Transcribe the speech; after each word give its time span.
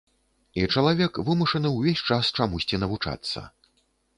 І 0.61 0.63
чалавек 0.75 1.19
вымушаны 1.27 1.73
ўвесь 1.75 2.03
час 2.09 2.33
чамусьці 2.39 2.81
навучацца. 2.85 3.45